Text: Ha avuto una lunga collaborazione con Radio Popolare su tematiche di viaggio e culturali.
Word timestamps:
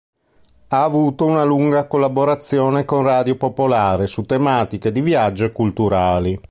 Ha 0.69 0.83
avuto 0.83 1.25
una 1.25 1.43
lunga 1.43 1.85
collaborazione 1.85 2.85
con 2.85 3.03
Radio 3.03 3.35
Popolare 3.35 4.07
su 4.07 4.23
tematiche 4.23 4.91
di 4.91 5.01
viaggio 5.01 5.45
e 5.45 5.51
culturali. 5.51 6.39